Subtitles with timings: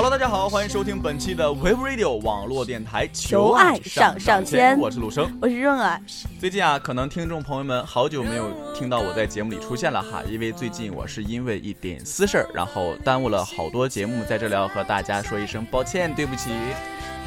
[0.00, 6.00] Hello，大家好，欢迎收听本期的 Web Radio 网络电台，求爱上上签，我是陆生，我是润儿。
[6.38, 16.50] 最近啊，可能听众朋友们好久没有听到我在节目里出现了哈，因为最近我是因为一点私事儿，然后耽误了好多节目，在这里要和大家说一声抱歉，对不起。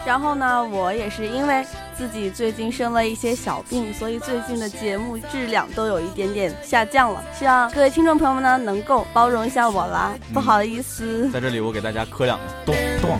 [0.06, 1.66] 然后呢，我也是因为
[1.96, 7.24] 自己最近生了一些小病，所以最近的节目质量都有一点点下降了。
[7.38, 11.30] 希望各位听众朋友们呢，能够包容一下我啦，不好意思。
[11.32, 13.20] 在这里，我给大家磕两个，咚咚，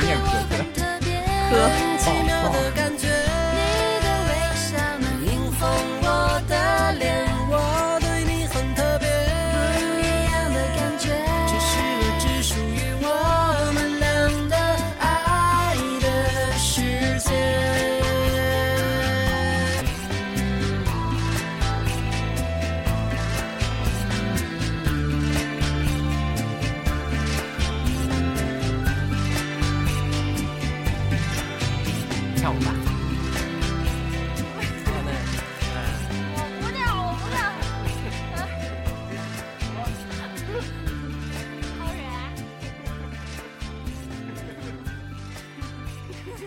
[0.00, 0.30] 你也磕，
[1.50, 2.89] 磕。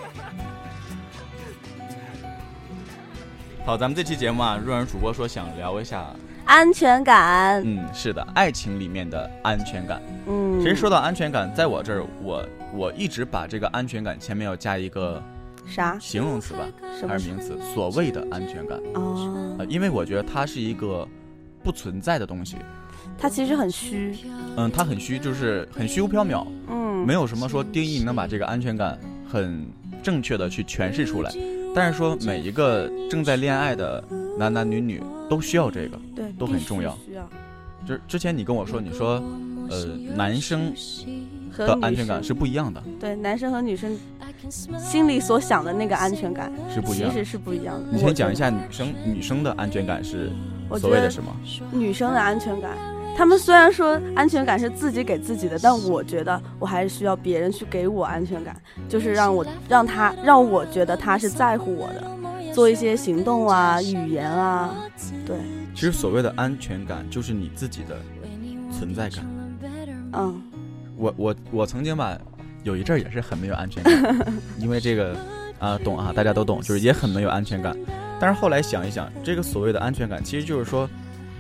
[3.66, 6.06] 好，咱们这期节目啊，润儿主播说想聊一下
[6.46, 7.62] 安全感。
[7.66, 10.02] 嗯，是的，爱情里面的安全感。
[10.28, 15.24] 嗯，其实说到安全感，在我这儿，我我一直把这个安全感前面要加一个
[15.66, 16.66] 啥形容词吧，
[17.08, 17.58] 还是名词？
[17.74, 21.08] 所谓的安全感哦，因为我觉得它是一个
[21.64, 22.58] 不存在的东西，
[23.18, 24.14] 它其实很虚。
[24.58, 26.46] 嗯，它很虚，就是很虚无缥缈。
[26.68, 29.66] 嗯，没有什么说定义能把这个安全感很
[30.04, 31.32] 正确的去诠释出来。
[31.74, 34.04] 但是说每一个正在恋爱的
[34.38, 36.96] 男男女女都需要这个，对，都很重要。
[37.04, 37.28] 需要。
[37.88, 39.24] 就是之前你跟我说，你说，
[39.70, 40.72] 呃，男生
[41.58, 42.82] 的安全感是不一样的。
[43.00, 43.98] 对，男生和女生
[44.78, 47.88] 心里所想的那个安全感是不一样，其实是不一样的。
[47.92, 50.32] 你先讲一下女生女生的安全感是
[50.80, 51.36] 所谓的什么？
[51.72, 52.78] 女生的安全感。
[53.16, 58.60] 他们虽然说安全感是自己给自己的，但我觉得我还是需要别人去给我安全感，
[58.90, 62.04] 就是让我让他让我觉得他是在乎我的，
[62.54, 64.74] 做一些行动啊、语言啊，
[65.26, 65.38] 对。
[65.76, 67.98] 其实所谓的安全感就是你自己的
[68.72, 69.26] 存在感。
[70.14, 70.42] 嗯，
[70.98, 72.18] 我我我曾经吧，
[72.64, 75.16] 有一阵儿也是很没有安全感， 因为这个
[75.60, 77.78] 啊懂啊，大家都懂，就是也很没有安全感。
[78.20, 80.90] 但是后来想一想，这个所谓的安全感，其实就是说。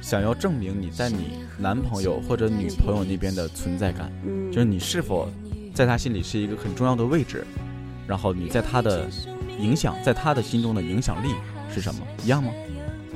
[0.03, 5.29] 想要证明你在你男朋友或者女朋友那边的存在感，嗯，就是你是否
[5.73, 7.47] 在他心里是一个很重要的位置，
[8.05, 9.07] 然后你在他的
[9.57, 11.33] 影响，在他的心中的影响力
[11.73, 12.05] 是什么？
[12.21, 12.51] 一样吗？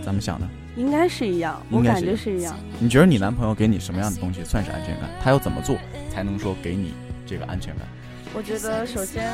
[0.02, 2.56] 咱们想的应该是一样，我感觉是一样。
[2.80, 5.09] 你觉得你男朋友给你什么样的东西算是安全感？
[5.22, 5.75] 他要怎么做
[6.09, 6.94] 才能说给你
[7.25, 7.86] 这个安全感？
[8.34, 9.34] 我觉得首先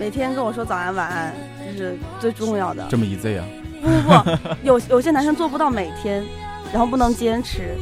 [0.00, 1.32] 每天跟我说早安晚安，
[1.76, 2.84] 这是最重要的。
[2.90, 3.46] 这么 easy 啊？
[3.82, 6.24] 不不不，有有些男生做不到每天，
[6.72, 7.76] 然后不能坚持，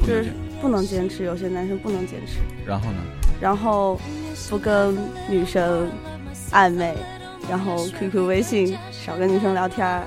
[0.00, 1.24] 就是不能坚持。
[1.24, 2.38] 有些男生不能坚持。
[2.66, 2.98] 然后呢？
[3.40, 4.00] 然后
[4.50, 4.96] 不跟
[5.30, 5.88] 女生
[6.50, 6.92] 暧昧，
[7.48, 10.02] 然后 QQ、微信少跟女生聊天，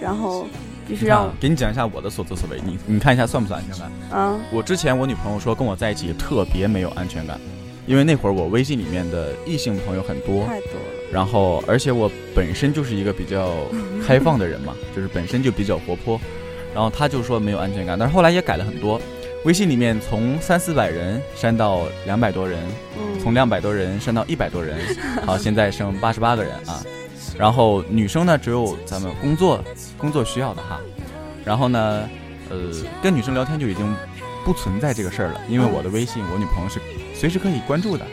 [0.00, 0.46] 然后
[0.86, 3.90] 必须让给你讲一下我的所作所为，你你看一下算不算安全感？
[4.12, 4.40] 嗯。
[4.52, 7.36] 我之前我女朋友说跟我在一起特别没有安全感，
[7.84, 10.97] 因为那会儿我微信里面的异性朋友很多，太多了。
[11.12, 13.54] 然后，而且我本身就是一个比较
[14.06, 16.20] 开放的人嘛， 就是本身就比较活泼。
[16.74, 19.00] 然后他就说没有安全感，但是后来也改了很多。
[19.44, 22.60] 微信里面从三四百人删到两百多人，
[23.22, 24.78] 从两百多人删到一百多人，
[25.24, 26.84] 好，现在剩八十八个人啊。
[27.38, 29.64] 然后女生呢，只有咱们工作
[29.96, 30.78] 工作需要的哈。
[31.44, 32.08] 然后呢，
[32.50, 32.58] 呃，
[33.02, 33.94] 跟女生聊天就已经
[34.44, 36.80] 不存在这个事儿了，因为我的微信，我女朋友是
[37.14, 38.10] 随时可以关注的啊。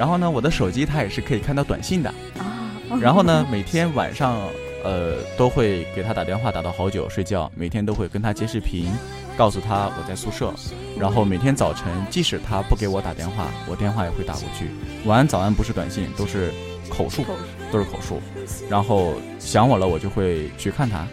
[0.00, 2.08] 然后呢，我的手机它也是可以看到短信的
[2.38, 2.72] 啊。
[2.98, 4.40] 然后呢，每天晚上，
[4.82, 7.52] 呃，都会给他打电话，打到好久睡觉。
[7.54, 8.90] 每天都会跟他接视频，
[9.36, 10.54] 告诉他我在宿舍。
[10.98, 14.70] 然后每天早晨，即使他不给我打电话，我电话也会打过去。
[15.04, 16.50] 晚安、早安不是短信，都是
[16.88, 17.22] 口述，
[17.70, 18.22] 都是口述。
[18.70, 21.06] 然后想我了，我就会去看他。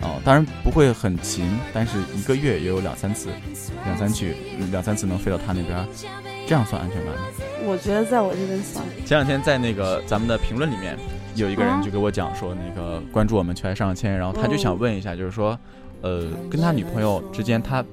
[0.00, 3.28] 哦，当然不会很勤，但是一个月也有两三次，
[3.84, 4.34] 两三去，
[4.72, 5.88] 两三次能飞到他那边。
[6.48, 7.20] 这样算安全感吗？
[7.66, 8.84] 我觉得在我这边算。
[9.04, 10.96] 前两天在那个咱们的评论里面，
[11.34, 15.58] 有一个人就给我讲说，那个关注我们求爱上千，然后他就想问一下，就是说，
[16.02, 17.84] 呃，跟他女朋友之间，他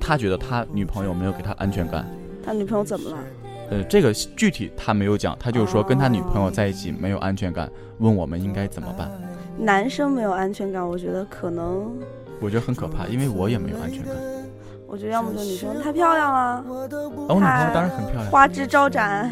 [0.00, 2.06] 他觉得他女朋友没有给他安全感。
[2.44, 3.16] 他女朋友怎么了？
[3.70, 9.10] 呃，这个具体他没有讲，他就是说跟他女朋友在一起没有安全感，问我们应该怎么办。
[9.58, 11.92] 男生没有安全感，我觉得可能，
[12.40, 14.14] 我觉得很可怕，因为我也没有安全感。
[14.88, 16.88] 我觉得要么就女生太漂亮了，哦，
[17.28, 19.30] 我女朋友当然很漂亮，花枝招展。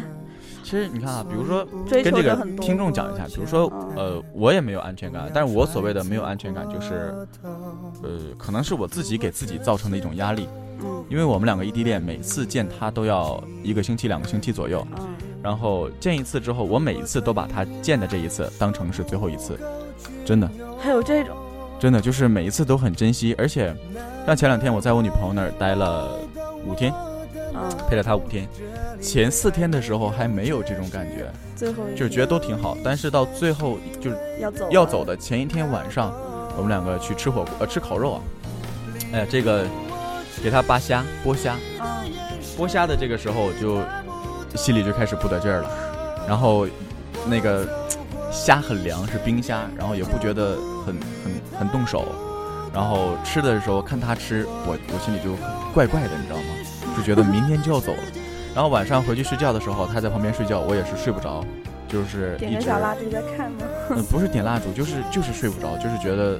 [0.63, 2.35] 其实你看啊，比如说追跟这个。
[2.61, 7.15] 听众讲一下，比如说嗯呃，我也没有安全感，但是我所谓的没有安全感就是，
[8.03, 10.47] 呃，可能是我自己给自己造成的一种压力，
[10.81, 15.07] 嗯因为我们两个异地恋，每次见他都要一个星期、两个星期左右，嗯，
[15.41, 19.57] 然后见一次之后，我每一次都把他见的这一次当成是最后一次，
[20.25, 20.49] 真的。
[20.77, 21.35] 还有这种，
[21.79, 23.73] 真的就是每一次都很珍惜，而且
[24.25, 26.19] 像前两天我在我女朋友那儿待了
[26.65, 26.93] 五天，
[27.53, 28.47] 嗯，陪了她五天，
[28.99, 36.11] 前四天的时候还没有这种感觉，最后就是觉得都挺好，但是到最后就是要走要走的前一天晚上，
[36.57, 38.21] 我们两个去吃火锅，呃，吃烤肉啊，
[39.13, 39.63] 哎呀，这个
[40.43, 42.03] 给她扒虾剥虾，啊，
[42.57, 43.79] 剥虾的这个时候就
[44.55, 45.69] 心里就开始不得劲儿了，
[46.27, 46.67] 然后
[47.29, 47.67] 那个
[48.31, 52.05] 虾很凉，是冰虾，然后也不觉得很很很动手，
[52.73, 55.35] 然后吃的时候看他吃，我我心里就
[55.73, 56.43] 怪怪的，你知道吗？
[56.95, 58.03] 就觉得明天就要走了。
[58.55, 61.45] 然后晚上回去睡觉的时候，他在旁边睡觉，我也是睡不着，
[61.87, 63.65] 就是点一直根小蜡烛在看吗？
[63.91, 66.39] 嗯，不是点蜡烛，就是就是睡不着，就是觉得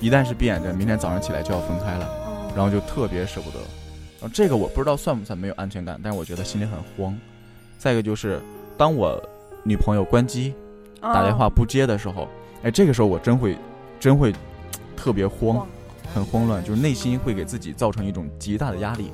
[0.00, 3.58] 一旦是闭眼睛，明天早上起来就要分开了，嗯然后就特别舍不得。
[4.20, 7.18] 然后这个我不知道算不算没有安全感，但是我觉得心里很慌。
[7.78, 8.40] 再一个就是，
[8.78, 9.20] 当我
[9.62, 10.54] 女朋友关机
[11.12, 12.28] 打电话啊不接的时候，
[12.62, 13.56] 哎，这个时候我真会
[13.98, 14.32] 真会
[14.96, 15.66] 特别慌慌，
[16.14, 19.10] 很慌乱，就是内心会给自己造成一种极大的压力，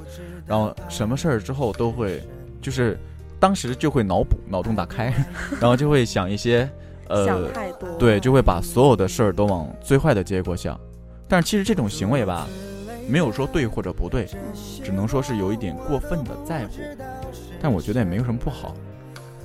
[0.46, 2.22] 然后什么事儿之后都会
[2.60, 2.98] 就是
[3.40, 5.12] 当时就会脑补，脑洞打开，
[5.60, 6.68] 然后就会想一些
[7.08, 7.48] 呃
[7.98, 10.78] 对，就会把所有的事儿都往最坏的结果想。
[11.28, 12.46] 但是其实这种行为吧，
[13.08, 14.26] 没有说对或者不对，
[14.82, 16.74] 只能说是有一点过分的在乎。
[17.60, 18.74] 但我觉得也没有什么不好，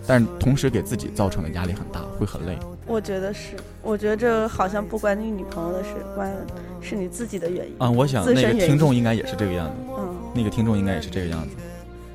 [0.08, 2.58] 但是同时给自己造成的压力很大，会很累。
[2.86, 6.34] 我觉得是，我觉得这好像不关你女朋友的事，关
[6.80, 7.76] 是你自己的原因。
[7.78, 11.56] 啊、我想那个听众应该也是这个样子，嗯，那个听众应该也是这个样子。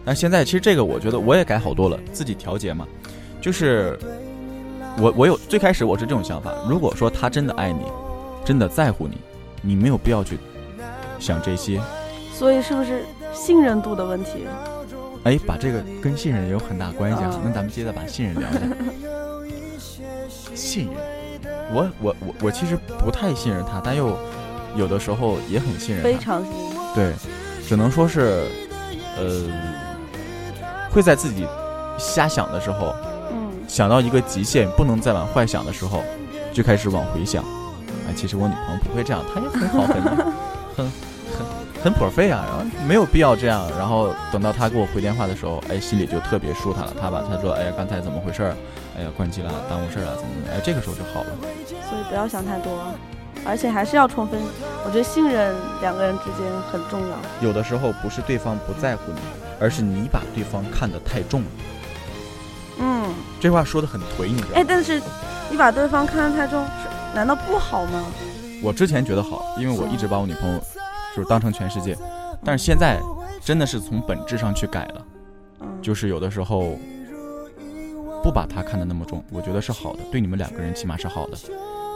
[0.05, 2.89] 但现在其实这个我觉得我也改好多了，自己调节嘛，
[3.41, 3.99] 就是
[4.99, 7.85] 我我有最开始我是这种想法，如果说他真的爱你，
[8.43, 9.19] 真的在乎你，
[9.61, 10.39] 你没有必要去
[11.19, 11.79] 想这些。
[12.33, 13.05] 所以是不是
[13.35, 14.47] 信任度的问题？
[15.25, 17.31] 哎，把这个跟信任也有很大关系啊。
[17.35, 18.61] 嗯那咱们接着把信任聊一下。
[20.55, 24.19] 信任，我我我我其实不太信任他，但又
[24.77, 26.09] 有的时候也很信任他。
[26.11, 26.95] 非常信任。
[26.95, 27.13] 对，
[27.67, 28.47] 只能说是，
[29.17, 29.49] 呃，
[30.91, 31.47] 会在自己
[31.99, 32.95] 瞎想的时候，
[33.31, 36.03] 嗯，想到一个极限，不能再往坏想的时候，
[36.53, 37.43] 就开始往回想。
[38.09, 40.03] 哎，其实我女朋友不会这样，她也很好，很
[40.77, 40.93] 很
[41.83, 43.69] 很很破费啊，然后没有必要这样。
[43.77, 46.95] 然后等到他给我回电话的时候，哎，心里就特别舒坦了。
[47.01, 48.57] 他把他说，哎呀，刚才怎么回事儿？
[48.97, 50.49] 哎呀，关机了，耽误事儿了，怎么怎么？
[50.55, 51.31] 哎，这个时候就好了。
[51.89, 52.95] 所以不要想太多，
[53.45, 54.41] 而且还是要充分。
[54.85, 57.17] 我觉得信任两个人之间很重要。
[57.41, 59.19] 有的时候不是对方不在乎你，
[59.59, 61.47] 而是你把对方看得太重了。
[62.79, 64.55] 嗯，这话说的很颓，你知道吗？
[64.57, 65.01] 哎，但是
[65.51, 66.65] 你把对方看得太重，
[67.15, 68.05] 难道不好吗？
[68.63, 70.63] 我之前觉得好，因为我一直把我女朋友
[71.15, 71.97] 就是当成全世界，
[72.45, 73.01] 但是现在
[73.41, 75.07] 真的是从本质上去改了，
[75.61, 76.77] 嗯，就是有的时候
[78.23, 81.37] 不把他看得那么重，我觉得是好的，对你们两个人起码是好的。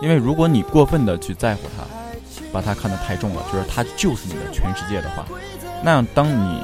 [0.02, 1.84] 因为如果你过分的去在乎他，
[2.52, 5.24] 把他看得太重了，就是他就是你的全世界的话，
[5.82, 6.62] 那样当你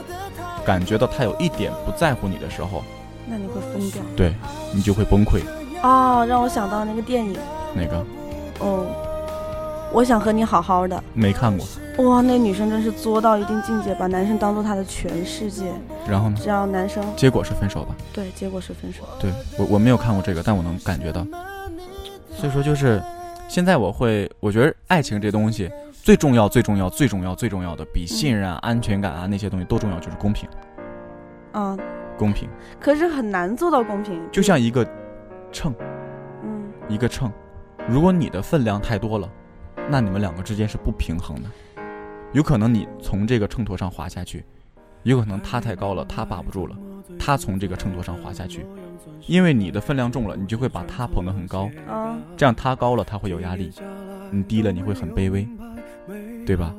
[0.65, 2.85] 感觉到他有一点不在乎你的时候，
[3.27, 4.03] 那你会疯掉。
[4.15, 4.35] 对
[4.75, 5.41] 你就会崩溃。
[5.83, 7.37] 哦，让我想到那个电影，
[7.75, 8.05] 哪个
[8.61, 8.87] 哦，
[9.93, 11.03] 我想和你好好的。
[11.13, 11.67] 没看过？
[11.99, 15.67] 哇，那女生真是作到一定境界，把男生当做她的全世界。
[16.09, 16.37] 然后呢？
[16.41, 17.95] 只要男生结果是分手吧？
[18.13, 19.05] 对，结果是分手。
[19.21, 21.27] 对我我没有看过这个，但我能感觉到。
[22.31, 23.03] 所以说就是，
[23.49, 30.49] 现在我会，我觉得爱情这东西最重要、最重要、最重要、最重要的，比信任啊、安全感啊那些东西都重要，就是公平。
[31.53, 31.79] 嗯，
[32.17, 32.49] 公平
[32.81, 34.19] 可是很难做到公平。
[34.33, 34.87] 就像一个
[35.53, 35.75] 秤，
[36.43, 37.31] 嗯，一个秤，
[37.87, 39.29] 如果你的分量太多了，
[39.91, 41.49] 那你们两个之间是不平衡的。
[42.33, 44.45] 有可能你从这个秤砣上滑下去，
[45.03, 46.77] 有可能他太高了，他把不住了，
[47.19, 48.65] 他从这个秤砣上滑下去，
[49.27, 53.71] 因为你的分量重了，你就会把他捧得很高，啊，这样他高了他会有压力，
[54.31, 55.47] 你低了你会很卑微，
[56.47, 56.75] 对吧？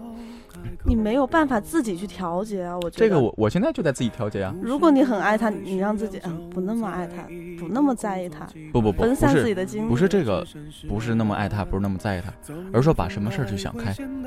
[0.85, 2.75] 你没有办法自己去调节啊。
[2.75, 4.53] 我觉得这个我我现在就在自己调节啊。
[4.61, 7.23] 如果你很爱他，你让自己嗯不那么爱他，
[7.59, 9.89] 不那么在意他，不不不，不分散自己是的精力。
[9.89, 10.45] 不是这个，
[10.87, 12.33] 不是那么爱他，不是那么在意他，
[12.71, 13.93] 而是说把什么事儿去想开。
[13.99, 14.23] 嗯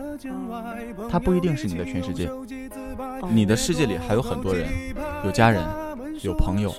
[1.11, 4.67] 他不一定是你的全世界，哦你的世界里还有很多人，
[5.25, 5.63] 有家人，
[6.23, 6.73] 有朋友。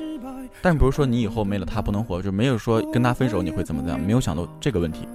[0.60, 5.08] 但不是说你以后没了他不能活，就没有说跟他分手你会怎么怎么样，没有想到这个问题，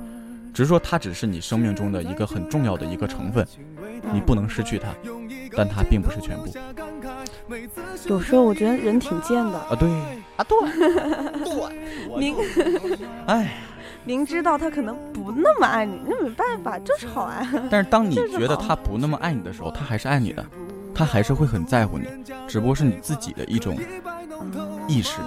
[0.54, 3.44] 只是说他只是你生命中的一个很重要的一个成分。
[4.10, 4.88] 你不能失去他，
[5.56, 6.46] 但他并不是全部。
[8.06, 9.88] 有时候我觉得人挺贱的啊，对
[10.36, 10.58] 啊，对
[11.44, 12.36] 对，明
[13.26, 13.54] 哎，
[14.04, 17.46] 明知道他可能不那么爱你，那没办法，就是好爱。
[17.70, 20.44] 但是当你觉得他不那么爱你的时候，他还是爱你的，
[20.94, 22.06] 他还是会很在乎你，
[22.48, 23.76] 只不过是你自己的一种
[24.88, 25.18] 意识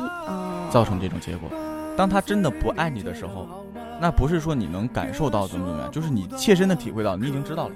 [0.70, 1.50] 造成这种结果。
[1.96, 3.48] 当他真的不爱你的时候，
[4.01, 7.75] 那不是说你能感受到怎么怎么样，就是你切身的体会到，你已经知道了。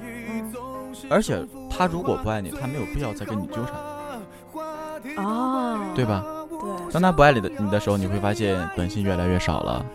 [1.09, 3.73] 而且他如果不爱你，他没有必要再跟你纠缠。
[5.23, 6.23] 哦，对吧？
[6.49, 6.91] 对。
[6.91, 9.85] 当他不爱你的你的时候，你会发现短信越来越少了，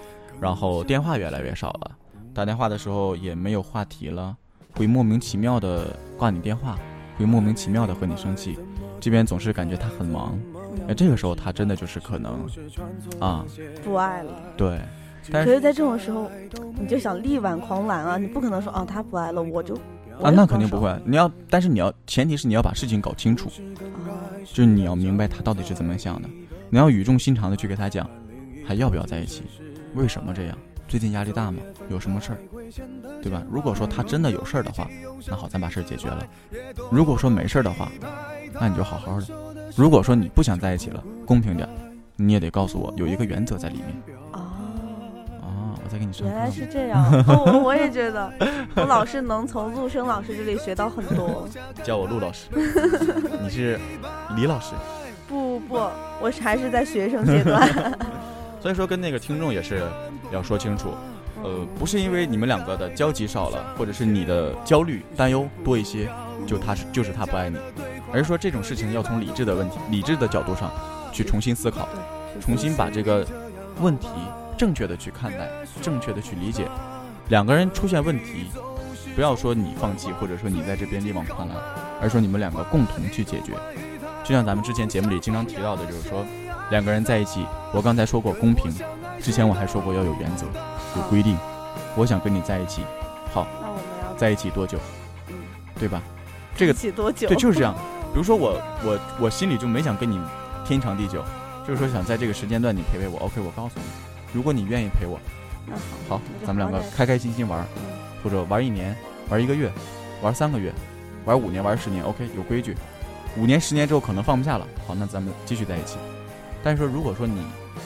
[0.40, 1.90] 然后电话越来越少了，
[2.32, 4.36] 打电话的时候也没有话题了，
[4.76, 5.86] 会莫名其妙的
[6.18, 6.78] 挂你电话，
[7.18, 8.58] 会莫名其妙的和你生气，
[8.98, 10.38] 这边总是感觉他很忙。
[10.88, 12.46] 哎，这个时候他真的就是可能，
[13.20, 13.44] 啊，
[13.84, 14.32] 不爱了。
[14.56, 14.80] 对，
[15.30, 16.30] 可是，在这种时候，
[16.78, 18.18] 你就想力挽狂澜啊！
[18.18, 19.78] 你不可能说，啊，他不爱了，我就
[20.22, 20.94] 啊，那肯定不会。
[21.04, 23.50] 你要，但是你要，前提是你要把事情搞清楚，
[24.44, 26.28] 就是你要明白他到底是怎么想的，
[26.70, 28.08] 你要语重心长的去给他讲，
[28.66, 29.42] 还要不要在一起？
[29.94, 30.56] 为什么这样？
[30.86, 31.58] 最近压力大吗？
[31.88, 32.38] 有什么事儿？
[33.22, 33.42] 对吧？
[33.50, 34.88] 如果说他真的有事儿的话，
[35.26, 36.26] 那好，咱把事儿解决了。
[36.90, 37.90] 如果说没事儿的话，
[38.52, 39.26] 那你就好好的。
[39.74, 41.68] 如果说你不想在一起了，公平点，
[42.16, 43.86] 你也得告诉我有一个原则在里面。
[46.22, 48.32] 原来是这样，我 我也觉得，
[48.74, 51.48] 我老是能从陆生老师这里学到很多。
[51.82, 52.48] 叫我陆老师，
[53.42, 53.78] 你是
[54.36, 54.74] 李老师？
[55.28, 55.74] 不不不，
[56.20, 57.68] 我还是在学生阶段。
[58.60, 59.82] 所以说，跟那个听众也是
[60.30, 60.90] 要说清楚，
[61.42, 66.08] 呃，不是因为你们两个的交集少了，或者是你的焦虑担忧多一些，
[66.46, 67.58] 就他是就是他不爱你。
[68.12, 70.70] 而是说这种事情要从理智的问题、理智的角度上
[71.12, 71.88] 去重新思考，
[72.40, 73.26] 重新把这个
[73.80, 74.08] 问题
[74.56, 75.48] 正确的去看待，
[75.82, 76.68] 正确的去理解。
[77.28, 78.50] 两个人出现问题，
[79.14, 81.56] 不要说你放弃，或者说你在这边力挽狂澜，
[82.00, 83.52] 而说你们两个共同去解决。
[84.22, 86.24] 就像咱们之前节目里经常提到的，就是说
[86.70, 88.72] 两个人在一起，我刚才说过公平，
[89.20, 90.46] 之前我还说过要有原则、
[90.96, 91.36] 有规定。
[91.96, 92.82] 我想跟你在一起，
[93.32, 94.78] 好，那我们要在一起多久？
[95.28, 95.34] 嗯，
[95.78, 96.02] 对吧？
[96.56, 97.28] 这个起多久？
[97.28, 97.74] 对，就是这样。
[98.12, 100.20] 比如说我我我心里就没想跟你
[100.64, 101.22] 天长地久，
[101.66, 103.18] 就是说想在这个时间段你陪陪我。
[103.20, 103.84] OK，我告诉你，
[104.34, 105.18] 如果你愿意陪我，
[105.66, 105.74] 那
[106.08, 107.64] 好，好，咱们两个开开心心玩，
[108.22, 108.94] 或者玩一年，
[109.30, 109.70] 玩一个月，
[110.20, 110.72] 玩三个月，
[111.24, 112.02] 玩五年，玩十年。
[112.02, 112.74] OK，有规矩。
[113.38, 115.96] 五年十年之后可能放不下了，好，那咱们继续在一起。
[116.62, 117.40] 但是说如果说你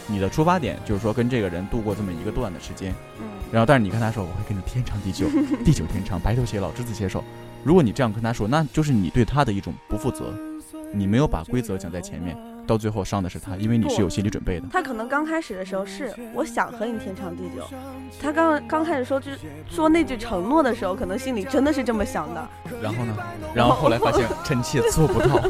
[0.06, 2.94] 你的出发点就是说跟这个人度过这么一个段的时间，
[3.52, 5.26] 然后但是你跟他说我会跟你天长地久，
[5.64, 7.22] 地久天长，白头偕老，执子携手。
[7.64, 10.32] 如果你这样跟他说，那就是你对他的一种不负责，
[10.94, 12.36] 你没有把规则讲在前面，
[12.68, 14.66] 到最后伤的是他，因为你是有心理准备的。
[14.70, 17.66] 他可能刚开始的时候是我想和你天长地久，
[18.20, 19.30] 他刚刚开始说句
[19.70, 22.48] 说那句承诺的时候，可能心里真的是这么想的。
[22.82, 23.16] 然后呢？
[23.54, 25.40] 然后后来发现 臣妾做不到，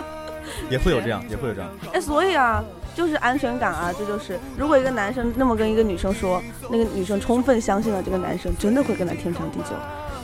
[0.70, 1.70] 也会有这样，也会有这样。
[1.94, 2.62] 哎，所以啊，
[2.94, 9.74] 就是安全感啊，这就是如果一个男生那么跟一个女生说，那个女生充分相信了这个男生真的会跟他天长地久。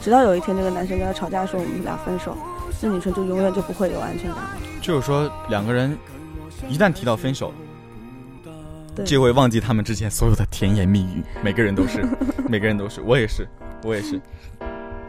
[0.03, 2.37] 直到有一天，这个男生跟他吵架说我们俩分手，
[2.83, 4.51] 那女生就永远就不会有安全感了。
[4.81, 5.99] 就是说，两个人
[6.69, 7.53] 一旦提到分手，
[9.05, 11.23] 就会忘记他们之前所有的甜言蜜语。
[11.43, 12.05] 每个人都是，
[12.49, 13.47] 每个人都是，我也是，
[13.83, 14.21] 我也是。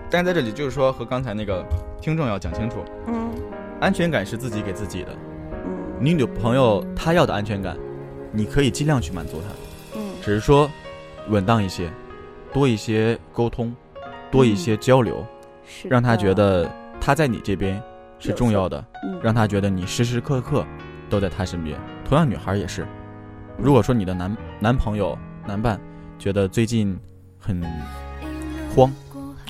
[0.10, 1.66] 但是在这里，就是说和刚才那个
[2.02, 2.78] 听众要讲清楚，
[3.08, 3.30] 嗯，
[3.80, 5.10] 安全感是自己给自己的。
[5.66, 7.78] 嗯，你女朋友她要的安全感，
[8.32, 10.00] 你可以尽量去满足她。
[10.00, 10.70] 嗯，只是说
[11.30, 11.92] 稳当一些，
[12.54, 13.76] 多一些沟通。
[14.30, 15.26] 多一些交流，
[15.86, 17.82] 让她觉得她在你这边
[18.20, 18.86] 是重要的，
[19.24, 20.68] 让她觉得你时时刻刻
[21.10, 21.80] 都在他身边。
[22.06, 22.86] 同样，女孩也是。
[23.58, 25.80] 如果说你的男男朋友、男伴
[26.20, 26.98] 觉得最近
[27.40, 27.62] 很
[28.76, 28.92] 慌、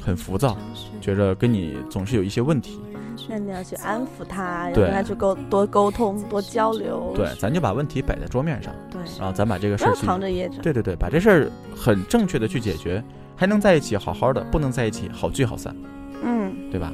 [0.01, 0.57] 很浮躁，
[1.01, 2.79] 觉着跟你总是有一些问题，
[3.27, 7.11] 那你要去安抚他，跟他去沟多沟通、多交流。
[7.15, 10.61] 对，咱就把问题摆在桌面上，对，然后咱把这个事儿藏着掖着。
[10.61, 13.03] 对对对，把这事儿很正确的去解决。
[13.39, 15.75] 还能在一起好好的，不能在一起好聚好散，
[16.23, 16.91] 嗯，对吧？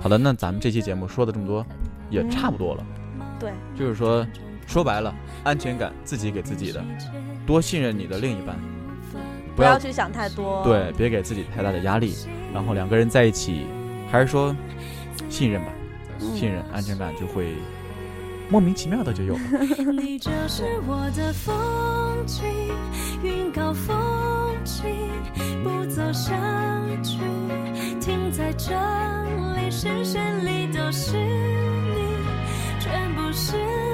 [0.00, 1.62] 好的，那咱们这期节目说的这么多，
[2.08, 2.82] 也差不多了。
[3.42, 4.26] 对，就是说，
[4.66, 6.82] 说白了，安全感自己给自己的，
[7.44, 8.56] 多信任你的另一半，
[9.56, 10.62] 不要去想太多。
[10.62, 12.14] 对，别给自己太大的压力。
[12.54, 13.66] 然后两个人在一起，
[14.10, 14.54] 还是说
[15.28, 15.68] 信任吧，
[16.20, 17.54] 信任，安全感就会
[18.48, 19.40] 莫名其妙的就有了。
[25.64, 26.32] 不走下
[27.02, 27.18] 去，
[28.00, 28.74] 停在这
[29.56, 31.16] 里，视线里都是
[33.32, 33.91] 是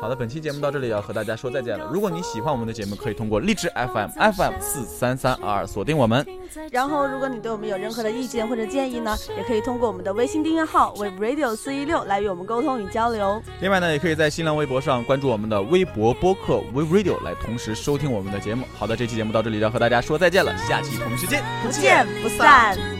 [0.00, 1.86] 好的，本期节目到这里要和大家说再见了。
[1.92, 6.26] 如果你喜欢我们的节目，可以通过荔枝 FM FM 四三三二二锁定我们。
[6.72, 13.42] 然后，如果你对我们有任何的意见或者建议呢，也可以通过我们的微信订阅号 Web Radio 四一六来与我们沟通与交流。
[13.60, 18.64] 另外呢，也可以在新浪微博上关注我们的微博播客 Web Radio 来同时收听我们的节目。
[18.78, 22.99] 好的，这期节目到这里要和大家说再见了，下期同一时间不见不散。